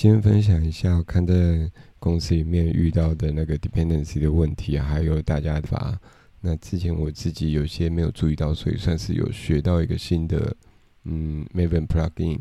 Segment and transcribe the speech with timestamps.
[0.00, 6.00] 今天分享一下我看在公司里面遇到的那个 dependency 的问题，还有大家法。
[6.40, 10.56] 那之前我自己有些没有注意到，所以算是有学到一个新的
[11.04, 12.40] 嗯 Maven plugin，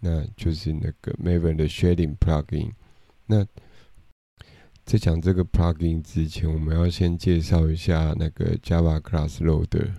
[0.00, 2.72] 那就是那个 Maven 的 Shading plugin。
[3.24, 3.42] 那
[4.84, 9.92] 在讲这个 plugin 之前，我们要先介绍一下那个 Java Class Loader，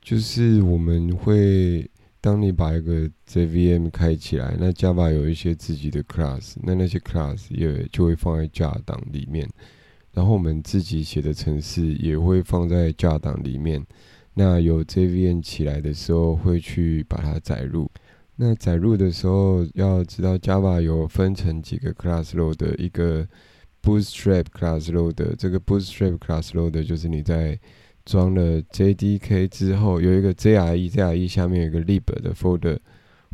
[0.00, 1.90] 就是我们会。
[2.22, 9.46] 当你把一个 JVM 开起来，那 Java 有一些自己的 class，那那些 class 也就会放在 Java 档里面。
[10.12, 13.84] 然后我们自己写的程式也会放在 Java 档里面。
[14.34, 17.90] 那有 JVM 起来的时候，会去把它载入。
[18.36, 23.26] 那载入的时候，要知道 Java 有分成几个 class load，一个
[23.82, 25.34] Bootstrap class load。
[25.36, 27.58] 这个 Bootstrap class load 就是你在
[28.04, 32.78] 装了 JDK 之后，有一个 JRE，JRE 下面有一个 lib 的 folder，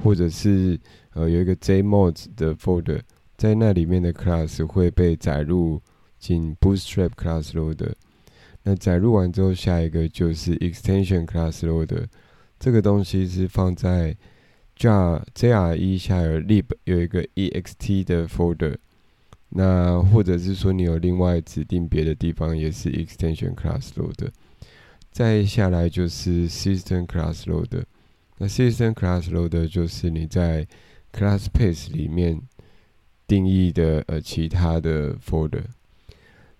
[0.02, 0.78] 或者是
[1.14, 3.00] 呃有一个 JMods 的 folder，
[3.36, 5.80] 在那里面的 class 会被载入
[6.18, 7.92] 进 Bootstrap class loader。
[8.62, 12.04] 那载入完之后，下一个就是 Extension class loader。
[12.58, 14.16] 这个东西是放在
[14.76, 18.76] Jar JRE 下有 lib 有一个 ext 的 folder。
[19.50, 24.28] 那或者是说你有另外指定别的地方，也是 Extension class loader。
[25.18, 27.82] 再下来就是 System Class Loader，
[28.36, 30.64] 那 System Class Loader 就是你在
[31.12, 32.40] Class Path 里面
[33.26, 35.64] 定义的呃其他的 folder。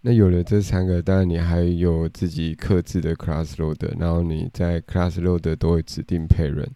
[0.01, 6.73] 那有了这三个，当然你还有自己刻制的 Class Loader，然后你在 Class Loader 都会指定 Parent。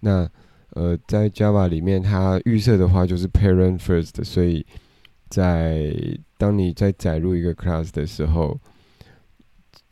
[0.00, 0.26] 那
[0.70, 4.64] 呃在 Java 里面，它预设的话就是 Parent First，所以
[5.28, 5.94] 在
[6.38, 8.58] 当你在载入一个 Class 的时候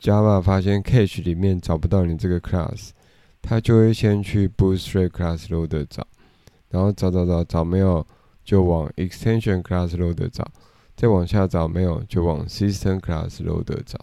[0.00, 2.90] ，Java 发现 cache 里面找不到你这个 class，
[3.42, 6.06] 它就会先去 Bootstrap class loader 找，
[6.70, 8.06] 然后找找找找没有，
[8.44, 10.46] 就往 extension class loader 找，
[10.94, 13.98] 再往下找没有，就往 system class loader 找。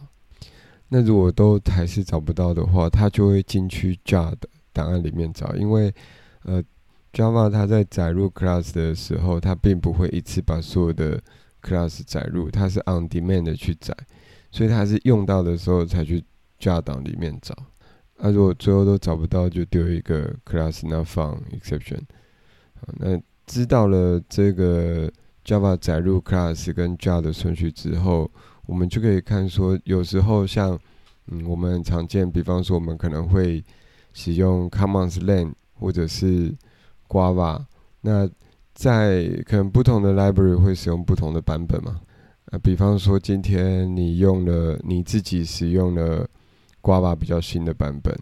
[0.90, 5.94] 那如果都还是找不到的话，它就会进去 Java 的档案里面找，因为
[6.44, 6.64] 呃
[7.12, 11.22] Java 它在载入 class 的时候，它并不会一次把所有的
[11.62, 13.96] class 载入，它是 on demand 的去载。
[14.54, 16.24] 所以他是用到的时候才去
[16.60, 17.56] Java 档里面找，
[18.18, 22.02] 那如果最后都找不到，就丢一个 class not found exception。
[23.00, 25.12] 那知道了这个
[25.44, 28.30] Java 载入 class 跟 Java 的顺序之后，
[28.68, 30.80] 我们就可以看说，有时候像
[31.32, 33.64] 嗯我们常见，比方说我们可能会
[34.14, 36.54] 使用 commands-line 或者是
[37.08, 37.66] Guava，
[38.02, 38.30] 那
[38.76, 42.00] 在可能不同的 library 会使用不同的版本嘛。
[42.54, 46.30] 那比方说，今天你用了你自己使用了
[46.84, 48.16] Guava 比较新的版本，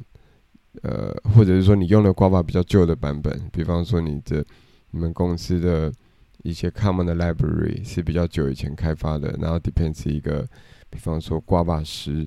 [0.84, 3.50] 呃，或者是说你用了 Guava 比较旧的版本。
[3.52, 4.46] 比方说，你的
[4.92, 5.92] 你们公司的
[6.44, 10.48] 一些 Common 的 Library 是比较久以前开发的，然后 Depends 一个，
[10.90, 12.26] 比方说 Guava 十，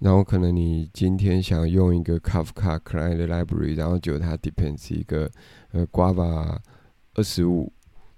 [0.00, 5.30] 然后可能你今天想用一个 Kafka Client Library，然后就它 Depends 一个
[5.70, 6.58] 呃 Guava
[7.14, 7.72] 二十五，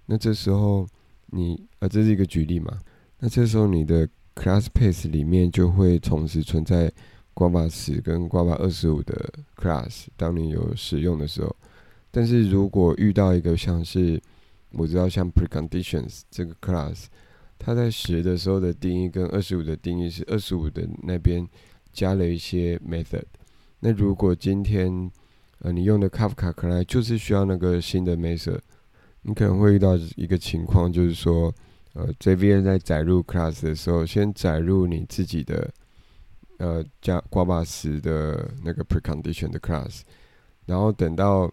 [0.07, 0.85] 那这时候
[1.27, 2.77] 你呃这是一个举例嘛？
[3.25, 6.93] 那这时候你的 class path 里面就会同时存在
[7.35, 11.57] Guava 十跟 Guava 二十五的 class，当你有使用的时候。
[12.11, 14.21] 但是如果遇到一个像是
[14.73, 17.07] 我知道像 preconditions 这个 class，
[17.59, 21.49] 它在十的时候的定义跟二十五的定义是二十五的那边
[21.95, 23.25] 加了一些 method。
[23.81, 25.11] 那如果今天
[25.61, 28.61] 呃你用的 Kafka 可能就是需要那个新的 method，
[29.23, 31.51] 你可能会遇到一个情况，就是说。
[31.95, 35.73] 呃，JVM 在载入 class 的时候，先载入你自己的
[36.59, 40.03] 呃加 Guava 十的那个 precondition 的 class，
[40.67, 41.51] 然后等到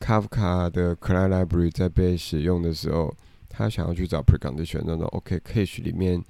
[0.00, 3.14] Kafka 的 client library 在被使用的时候，
[3.48, 6.22] 他想要去找 precondition，那种 OK cache 里面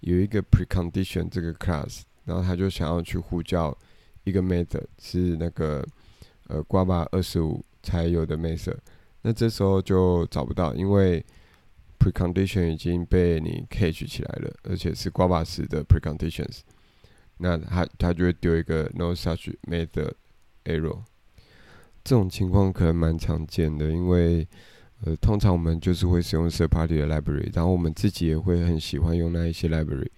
[0.00, 3.76] 有一个 precondition 这个 class，然后他就想要去呼叫
[4.24, 5.86] 一个 method，是那个
[6.48, 8.78] 呃 Guava 二十五才有的 method，
[9.20, 11.24] 那这时候就找不到，因为
[12.02, 16.60] precondition 已经被你 catch 起来了，而且是 Guava 十的 preconditions，
[17.38, 20.12] 那它它就会丢一个 no such method
[20.64, 20.98] error。
[22.02, 24.46] 这种情况可能蛮常见的，因为
[25.04, 30.08] 呃，通常我们就是会使用 third party 的 library，然后我们自己也会很喜欢用那一些 library。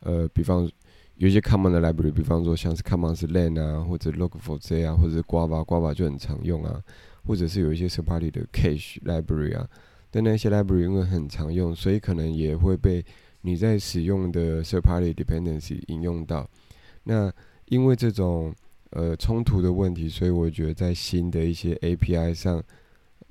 [0.00, 0.70] 呃，比方
[1.16, 6.82] 有一些 common 的 library，比方说像是 common 是 len 啊，或者 log4j 啊，或者是 Guava，Guava 就很常用啊，
[7.24, 9.68] 或者是有一些 third party 的 cache library 啊。
[10.12, 13.02] 但那些 library 因为很常用，所以可能也会被
[13.40, 16.48] 你在使用的 third party dependency 引用到。
[17.04, 17.32] 那
[17.64, 18.54] 因为这种
[18.90, 22.62] 呃冲突的问题，所以我觉得在新的一些 API 上，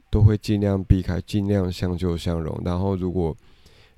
[0.09, 2.59] 都会尽量避开，尽量相救相容。
[2.65, 3.37] 然后如果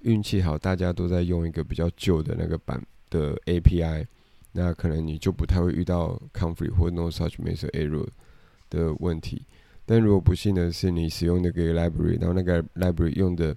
[0.01, 4.05] 运气好，大家都在用一个比较旧的那个版的 API，
[4.51, 8.07] 那可能你就不太会遇到 conflict 或 no such major error
[8.69, 9.41] 的问题。
[9.85, 13.53] 但如果不幸的是你使用那个 library，然后那个 library 用的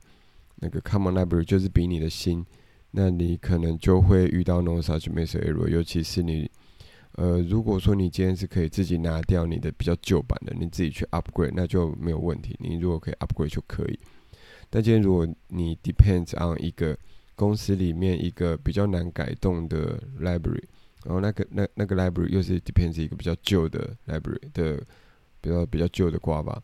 [0.57, 2.45] 那个 common library 就是比你的新，
[2.91, 5.69] 那你可能就会遇到 no such major error。
[5.69, 6.51] 尤其是你，
[7.13, 12.57] 呃，如果说你今天是可以自己拿掉你的比较旧版的，你自己去 upgrade，那就没有问题。
[12.59, 13.99] 你如果可以 upgrade 就可以。
[14.69, 16.99] 但今天如果你 depends on 一个
[17.37, 20.65] 公司里面一个比较难改动的 library，
[21.05, 24.83] 然后那个那那个 library 又是 depends 一个比较旧的 library 的。
[25.47, 26.61] 比较比较旧的挂吧，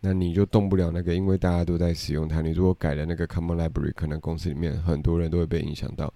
[0.00, 2.40] 那你就动不了那个，因为大家都在使用它。
[2.40, 6.12] 你如果改了那个 Common Library，可能公司里面很多人都会被影响到。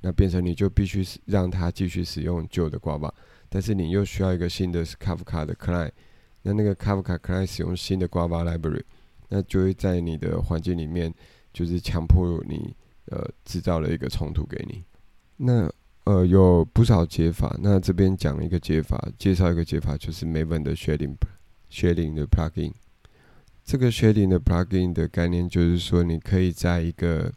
[0.00, 3.12] 那变成你就必须让它继续使用旧的挂吧，
[3.48, 5.92] 但是你又需要一个新的 Kafka 的 Client。
[6.42, 8.82] 那那个 Kafka Client 使用新的挂吧 Library，
[9.28, 11.12] 那就会在你的环境里面
[11.52, 12.74] 就是强迫你
[13.06, 14.82] 呃制造了一个冲突给你。
[15.36, 15.72] 那
[16.06, 17.58] 呃，有不少解法。
[17.60, 21.16] 那这边讲一个解法，介绍一个解法，就是 Maven 的 Shading
[21.68, 22.74] Shading 的 Plugin。
[23.64, 27.32] 这个 Shading 的 Plugin 的概念就是说，你可以在一个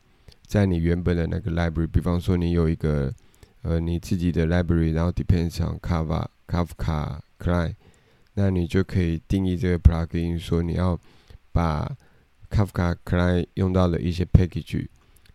[0.46, 3.12] 在你原本的那个 Library，比方说你有一个
[3.64, 7.74] 呃你自己的 Library，然后 depends on Kafka Kafka Client，
[8.36, 11.00] 那你就可以定义这个 Plugin，说你要
[11.52, 11.92] 把
[12.52, 14.88] Kafka Client 用到的一些 Package，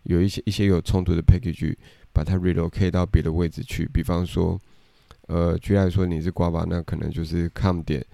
[0.04, 1.74] 有一些一些有冲突的 Package。
[2.14, 4.58] 把它 relocate 到别的位置去，比方说，
[5.26, 8.06] 呃，举例来说，你是瓜吧，那可能就是 com 点，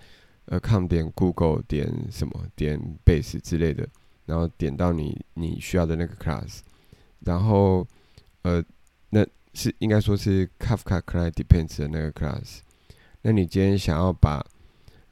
[0.47, 3.87] 呃，com 点 Google 点什么点 base 之类的，
[4.25, 6.61] 然后点到你你需要的那个 class，
[7.21, 7.87] 然后，
[8.43, 8.65] 呃，
[9.11, 12.61] 那是应该说是 Kafka Client Depends 的那个 class，
[13.21, 14.43] 那你今天想要把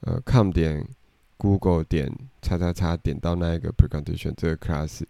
[0.01, 0.83] 呃 com 点
[1.37, 5.03] Google 点叉叉叉点到那一个 precondition 这个 class。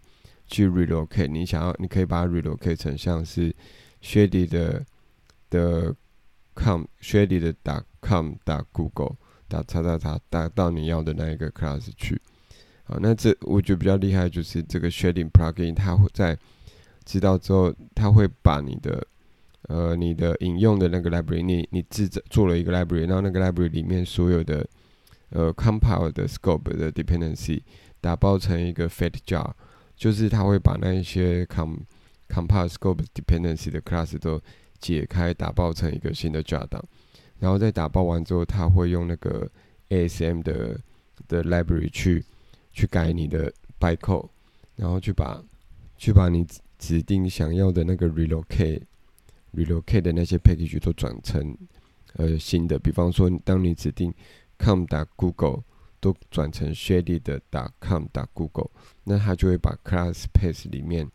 [0.49, 3.55] 去 relocate，你想要，你可以把它 relocate 成像是
[4.01, 4.83] shady 的
[5.49, 5.95] 的
[6.55, 9.15] com，shady 的打 com 打 google
[9.47, 12.19] 打叉叉叉打到你要的那一个 class 去。
[12.83, 16.37] 好，那这我觉得比较厉害就是这个 shading plugin，它会在
[17.05, 19.05] 知道之后，它会把你的
[19.67, 24.67] 呃你的引用的那个 library，你你制造做了一个 library，然后那个 library 里面所有的
[25.29, 27.61] 呃 compile 的 scope 的 dependency
[28.01, 29.51] 打包成一个 fat jar。
[29.99, 31.75] 就是他会把那一些 com
[32.29, 34.41] compile scope dependency 的 class 都
[34.79, 36.81] 解开，打包成一个新的 jar 档，
[37.37, 39.51] 然后再打包完之后，他会用那个
[39.89, 40.79] ASM 的
[41.27, 42.23] 的 library 去
[42.71, 44.29] 去改你的 bytecode，
[44.77, 45.43] 然后去把
[45.97, 46.47] 去把你
[46.77, 48.83] 指定想要的那个 relocate
[49.53, 51.57] relocate 的那些 package 都转成
[52.13, 54.13] 呃新的，比方说当你指定
[54.57, 55.63] com 打 Google。
[55.99, 57.41] 都转成 shady 的
[57.79, 58.69] .com 打 Google，
[59.03, 61.09] 那它就会把 class path 里面，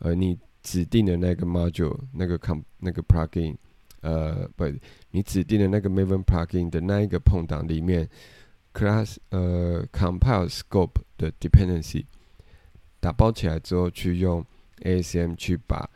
[0.00, 3.56] 呃，你指定的那个 module 那个 com 那个 plugin，
[4.00, 4.64] 呃，不，
[5.10, 8.08] 你指定的那个 Maven plugin 的那一个碰档里面
[8.74, 12.04] ，class 呃 compile scope 的 dependency
[13.00, 14.44] 打包起来之后，去用
[14.82, 15.88] ASM 去把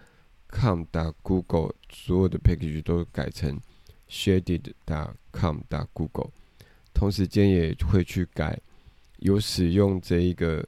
[0.48, 3.60] com 打 Google 所有的 package 都改成
[4.08, 6.30] shady 的 .com 打 Google。
[7.02, 8.56] 同时间也会去改，
[9.18, 10.64] 有使用这一个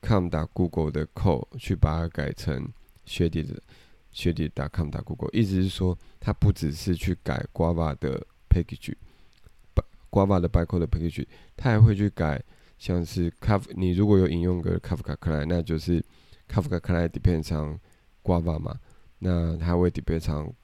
[0.00, 2.66] com 打 Google 的 code 去把它改成
[3.06, 3.62] shady 的
[4.10, 11.26] shady 打 com 打 Google，意思是说，它不只是去改 Guava 的 package，Guava 的 bytecode 的 package，
[11.58, 12.42] 它还会去改
[12.78, 16.02] 像是 Kaf，你如果有引用个 Kafka client，那就是
[16.48, 17.78] Kafka client depends on
[18.22, 18.80] Guava 嘛，
[19.18, 20.54] 那它会 depends on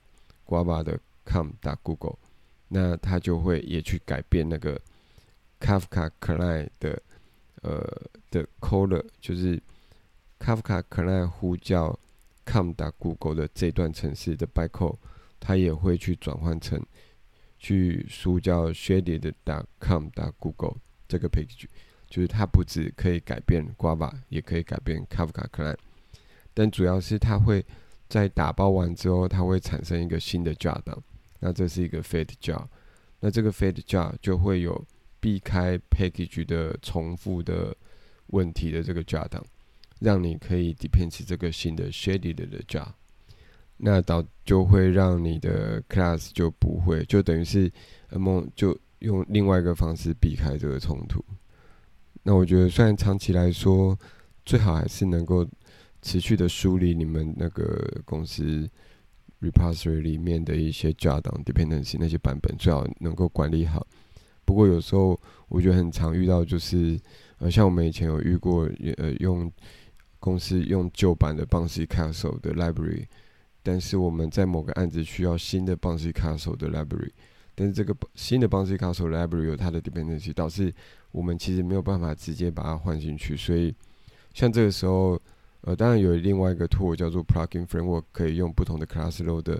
[0.47, 2.17] Guava 的 com 打 Google。
[2.69, 4.79] 那他就会也去改变那个
[5.59, 7.01] Kafka Client 的
[7.61, 7.81] 呃
[8.29, 9.61] 的 caller，就是
[10.39, 11.97] Kafka Client 呼叫
[12.45, 14.97] com 打 Google 的这段程式的 bytecode，
[15.39, 16.81] 它也会去转换成
[17.57, 20.75] 去输叫 shaded 打 com 打 Google
[21.07, 21.65] 这个 page，
[22.09, 25.77] 就是它不止可以改变 Gava，也可以改变 Kafka Client，
[26.53, 27.65] 但主要是它会
[28.09, 31.01] 在打包完之后，它会产生一个新的 jar 档。
[31.39, 32.65] 那这是一个 fat jar，
[33.19, 34.83] 那这个 fat jar 就会有
[35.19, 37.75] 避开 package 的重复的
[38.27, 39.45] 问题的这个 jar 档，
[39.99, 42.87] 让你可以 depends 这个新的 shaded 的 jar，
[43.77, 47.71] 那导就会让你的 class 就不会，就等于是
[48.09, 51.23] M 就用另外一个方式避开这个冲突。
[52.23, 53.97] 那我觉得虽然长期来说，
[54.43, 55.47] 最好还是能够
[56.01, 58.67] 持续的梳理你们那个公司。
[59.41, 63.85] Repository 里面的一些 jar 档 dependency 那些版本最好能够管理好。
[64.45, 66.99] 不过有时候我觉得很常遇到就是
[67.39, 69.51] 呃，像我们以前有遇过，呃，用
[70.19, 73.05] 公司用旧版的 Bouncy Castle 的 library，
[73.61, 77.11] 但是我们在某个案子需要新的 Bouncy Castle 的 library，
[77.53, 80.73] 但是这个新的 Bouncy Castle library 有它的 dependency，导致
[81.11, 83.37] 我们其实没有办法直接把它换进去。
[83.37, 83.75] 所以，
[84.33, 85.19] 像这个时候，
[85.67, 89.59] 呃，当然有另外一个 tool 叫做 Plugin Framework，可以用不同的 class loader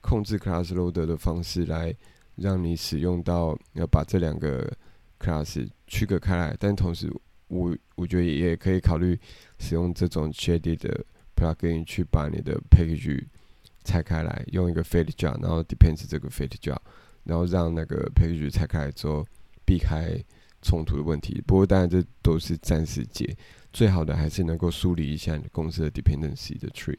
[0.00, 1.94] 控制 class loader 的方式来
[2.34, 4.68] 让你使用到，要把这两个
[5.20, 7.08] class 区隔开来，但同时，
[7.46, 9.16] 我我觉得也可以考虑
[9.60, 11.06] 使用这种 shaded 的
[11.36, 13.24] plugin 去把你的 package
[13.84, 16.78] 拆开来，用一个 fade job，然后 depends 这个 fade job，
[17.22, 19.24] 然后让那个 package 拆开来之后
[19.64, 20.20] 避开
[20.62, 21.40] 冲突的问题。
[21.46, 23.36] 不过当然这都是暂时解，
[23.74, 26.96] 最好的还是能够梳理一下你公司的 dependency 的 tree。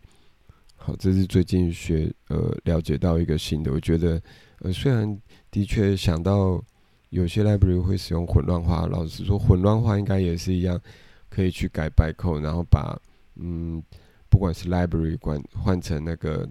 [0.75, 4.22] 好，这是最近学呃了解到一个新的，我觉得
[4.60, 6.63] 呃虽然的确想到。
[7.12, 10.82] 有些 library 会使用混乱化，老实说，混乱化应该也是一样，
[11.29, 13.00] 可以去改 bycode，然后把
[13.36, 13.82] 嗯，
[14.27, 16.50] 不管是 library 关换成那个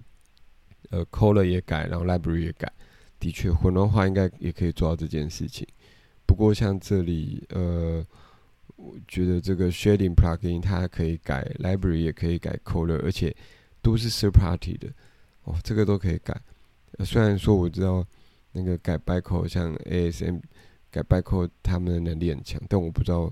[0.89, 2.71] 呃 color 也改，然后 library 也改，
[3.19, 5.67] 的确混乱化应该也可以做到这件事情。
[6.25, 8.03] 不过像这里呃，
[9.07, 13.35] 觉得这个 shading plugin 它可以改 library 也可以改 color，而且
[13.81, 14.87] 都是 third party 的
[15.43, 16.39] 哦，这个都可以改。
[17.05, 18.05] 虽然说我知道
[18.51, 20.39] 那个改 bytecode 像 ASM。
[20.91, 23.29] 改 bytecode 他们的能力很强，但我不知道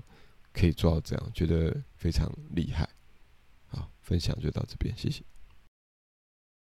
[0.52, 2.86] 可以做到这样，觉得非常厉害。
[3.68, 5.22] 好，分享就到这边，谢谢。